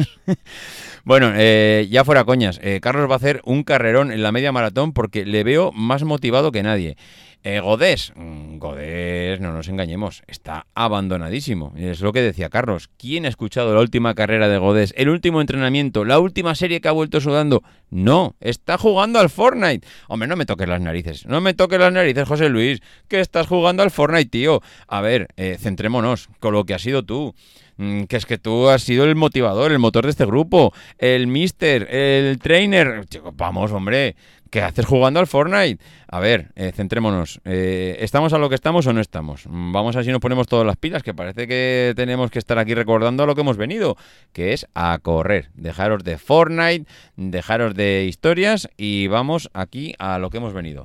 Bueno, 1.04 1.32
eh, 1.34 1.88
ya 1.90 2.04
fuera 2.04 2.24
coñas, 2.24 2.60
eh, 2.62 2.80
Carlos 2.80 3.08
va 3.08 3.14
a 3.14 3.16
hacer 3.16 3.40
un 3.44 3.64
carrerón 3.64 4.12
en 4.12 4.22
la 4.22 4.32
media 4.32 4.52
maratón 4.52 4.92
porque 4.92 5.24
le 5.24 5.42
veo 5.44 5.72
más 5.72 6.04
motivado 6.04 6.52
que 6.52 6.62
nadie. 6.62 6.96
Eh, 7.44 7.58
Godés, 7.58 8.12
mm, 8.14 8.58
Godés, 8.58 9.40
no 9.40 9.52
nos 9.52 9.66
engañemos, 9.66 10.22
está 10.28 10.66
abandonadísimo. 10.74 11.72
Es 11.76 12.00
lo 12.00 12.12
que 12.12 12.22
decía 12.22 12.48
Carlos. 12.50 12.88
¿Quién 12.96 13.26
ha 13.26 13.28
escuchado 13.28 13.74
la 13.74 13.80
última 13.80 14.14
carrera 14.14 14.48
de 14.48 14.58
Godés? 14.58 14.94
El 14.96 15.08
último 15.08 15.40
entrenamiento, 15.40 16.04
la 16.04 16.20
última 16.20 16.54
serie 16.54 16.80
que 16.80 16.86
ha 16.86 16.92
vuelto 16.92 17.20
sudando. 17.20 17.64
No, 17.90 18.36
está 18.40 18.78
jugando 18.78 19.18
al 19.18 19.28
Fortnite. 19.28 19.86
Hombre, 20.06 20.28
no 20.28 20.36
me 20.36 20.46
toques 20.46 20.68
las 20.68 20.80
narices. 20.80 21.26
No 21.26 21.40
me 21.40 21.52
toques 21.52 21.80
las 21.80 21.92
narices, 21.92 22.28
José 22.28 22.48
Luis. 22.48 22.80
Que 23.08 23.18
estás 23.18 23.48
jugando 23.48 23.82
al 23.82 23.90
Fortnite, 23.90 24.30
tío. 24.30 24.60
A 24.86 25.00
ver, 25.00 25.26
eh, 25.36 25.56
centrémonos 25.58 26.28
con 26.38 26.54
lo 26.54 26.64
que 26.64 26.74
has 26.74 26.82
sido 26.82 27.02
tú 27.02 27.34
mm, 27.76 28.04
que 28.04 28.18
es 28.18 28.26
que 28.26 28.38
tú 28.38 28.68
has 28.68 28.84
sido 28.84 29.04
el 29.04 29.16
motivador, 29.16 29.72
el 29.72 29.80
motor 29.80 30.04
de 30.04 30.10
este 30.10 30.26
grupo, 30.26 30.72
el 30.96 31.26
mister, 31.26 31.92
el 31.92 32.38
trainer. 32.38 33.04
Vamos, 33.34 33.72
hombre, 33.72 34.14
¿Qué 34.52 34.60
haces 34.60 34.84
jugando 34.84 35.18
al 35.18 35.26
Fortnite? 35.26 35.82
A 36.08 36.20
ver, 36.20 36.52
eh, 36.56 36.72
centrémonos. 36.74 37.40
Eh, 37.46 37.96
¿Estamos 38.00 38.34
a 38.34 38.38
lo 38.38 38.50
que 38.50 38.54
estamos 38.54 38.86
o 38.86 38.92
no 38.92 39.00
estamos? 39.00 39.46
Mm, 39.46 39.72
vamos 39.72 39.96
a 39.96 40.00
ver 40.00 40.04
si 40.04 40.12
nos 40.12 40.20
ponemos 40.20 40.46
todas 40.46 40.66
las 40.66 40.76
pilas, 40.76 41.02
que 41.02 41.14
parece 41.14 41.48
que 41.48 41.94
tenemos 41.96 42.30
que 42.30 42.38
estar 42.38 42.58
aquí 42.58 42.74
recordando 42.74 43.22
a 43.22 43.26
lo 43.26 43.34
que 43.34 43.40
hemos 43.40 43.56
venido, 43.56 43.96
que 44.34 44.52
es 44.52 44.66
a 44.74 44.98
correr. 45.00 45.48
Dejaros 45.54 46.04
de 46.04 46.18
Fortnite, 46.18 46.84
dejaros 47.16 47.74
de 47.74 48.04
historias 48.04 48.68
y 48.76 49.06
vamos 49.06 49.48
aquí 49.54 49.94
a 49.98 50.18
lo 50.18 50.28
que 50.28 50.36
hemos 50.36 50.52
venido. 50.52 50.84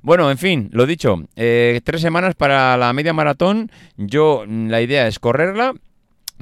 Bueno, 0.00 0.30
en 0.30 0.38
fin, 0.38 0.70
lo 0.72 0.86
dicho, 0.86 1.22
eh, 1.36 1.82
tres 1.84 2.00
semanas 2.00 2.34
para 2.34 2.78
la 2.78 2.94
media 2.94 3.12
maratón. 3.12 3.70
Yo, 3.98 4.44
mm, 4.48 4.68
la 4.70 4.80
idea 4.80 5.06
es 5.06 5.18
correrla 5.18 5.74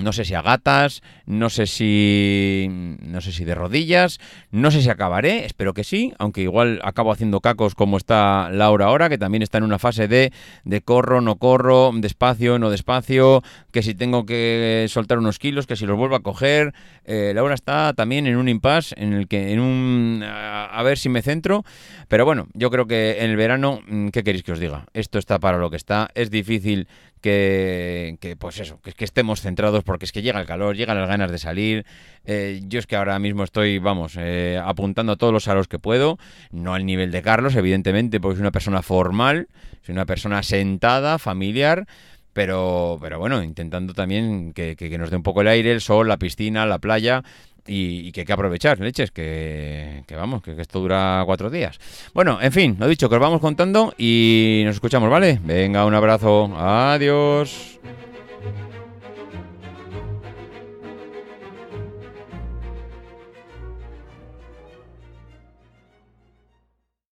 no 0.03 0.13
sé 0.13 0.25
si 0.25 0.35
a 0.35 0.43
gatas, 0.43 1.03
no 1.27 1.51
sé 1.51 1.67
si 1.67 2.67
no 3.03 3.21
sé 3.21 3.33
si 3.33 3.45
de 3.45 3.55
rodillas, 3.55 4.19
no 4.51 4.71
sé 4.71 4.83
si 4.83 4.91
acabaré, 4.91 5.45
espero 5.45 5.75
que 5.75 5.85
sí, 5.85 6.13
aunque 6.19 6.43
igual 6.43 6.81
acabo 6.85 7.13
haciendo 7.13 7.41
cacos 7.41 7.75
como 7.75 7.97
está 7.97 8.51
Laura 8.51 8.87
ahora, 8.87 9.09
que 9.09 9.19
también 9.19 9.43
está 9.43 9.59
en 9.59 9.65
una 9.65 9.79
fase 9.79 10.09
de, 10.09 10.33
de 10.65 10.81
corro, 10.81 11.21
no 11.21 11.37
corro, 11.37 11.91
despacio, 11.95 12.59
no 12.59 12.71
despacio, 12.71 13.43
que 13.71 13.83
si 13.83 13.95
tengo 13.95 14.27
que 14.27 14.87
soltar 14.89 15.19
unos 15.19 15.39
kilos, 15.39 15.67
que 15.67 15.77
si 15.77 15.87
los 15.87 15.97
vuelvo 15.97 16.17
a 16.17 16.23
coger. 16.23 16.73
Eh, 17.05 17.33
Laura 17.35 17.55
está 17.55 17.93
también 17.95 18.27
en 18.27 18.37
un 18.37 18.49
impasse 18.49 18.95
en 18.97 19.13
el 19.13 19.29
que 19.29 19.53
en 19.53 19.61
un 19.61 20.23
a 20.25 20.83
ver 20.83 20.99
si 20.99 21.09
me 21.09 21.23
centro, 21.23 21.65
pero 22.09 22.25
bueno, 22.25 22.49
yo 22.55 22.71
creo 22.71 22.87
que 22.87 23.19
en 23.21 23.31
el 23.31 23.37
verano, 23.37 23.81
mm, 23.87 24.09
¿qué 24.09 24.23
queréis 24.23 24.43
que 24.43 24.53
os 24.53 24.59
diga? 24.59 24.87
Esto 24.95 25.19
está 25.19 25.39
para 25.39 25.59
lo 25.59 25.71
que 25.71 25.77
está, 25.77 26.11
es 26.15 26.31
difícil 26.31 26.89
que, 27.21 28.17
que, 28.21 28.37
pues 28.37 28.61
eso, 28.61 28.81
que, 28.83 28.93
que, 28.93 29.05
estemos 29.05 29.41
centrados 29.41 29.85
porque 29.85 30.05
es 30.05 30.13
que 30.13 30.23
llega 30.23 30.41
el 30.41 30.47
calor, 30.47 30.77
llegan 30.77 30.99
las 30.99 31.09
ganas 31.09 31.31
de 31.31 31.39
salir. 31.39 31.87
Eh, 32.25 32.61
yo 32.67 32.79
es 32.79 32.87
que 32.87 32.97
ahora 32.97 33.19
mismo 33.19 33.45
estoy, 33.45 33.79
vamos, 33.79 34.15
eh, 34.19 34.61
apuntando 34.63 35.13
a 35.13 35.17
todos 35.17 35.33
los 35.33 35.49
aros 35.49 35.69
que 35.69 35.79
puedo, 35.79 36.19
no 36.51 36.75
al 36.75 36.87
nivel 36.87 37.11
de 37.11 37.23
Carlos, 37.23 37.55
evidentemente, 37.57 38.21
porque 38.21 38.37
soy 38.37 38.43
una 38.43 38.53
persona 38.53 38.83
formal, 38.83 39.49
soy 39.83 39.93
una 39.93 40.07
persona 40.07 40.43
sentada, 40.43 41.19
familiar. 41.19 41.87
Pero, 42.33 42.97
pero 43.01 43.19
bueno, 43.19 43.43
intentando 43.43 43.93
también 43.93 44.53
que, 44.53 44.77
que 44.77 44.99
nos 44.99 45.11
dé 45.11 45.17
un 45.17 45.25
poco 45.25 45.41
el 45.41 45.49
aire, 45.49 45.73
el 45.73 45.81
sol, 45.81 46.07
la 46.07 46.17
piscina, 46.17 46.65
la 46.65 46.79
playa, 46.79 47.25
y, 47.67 48.13
que 48.13 48.21
hay 48.21 48.27
que 48.27 48.33
aprovechar, 48.33 48.81
leches, 48.81 49.11
que, 49.11 50.05
vamos, 50.11 50.43
que, 50.43 50.55
que, 50.55 50.63
esto 50.63 50.81
dura 50.81 51.23
cuatro 51.27 51.51
días. 51.51 51.79
Bueno, 52.15 52.39
en 52.41 52.53
fin, 52.53 52.77
lo 52.79 52.89
dicho, 52.89 53.09
que 53.09 53.15
os 53.15 53.21
vamos 53.21 53.41
contando 53.41 53.95
y 53.99 54.63
nos 54.65 54.77
escuchamos, 54.77 55.11
¿vale? 55.11 55.41
Venga, 55.43 55.85
un 55.85 55.95
abrazo, 55.95 56.55
adiós. 56.57 57.79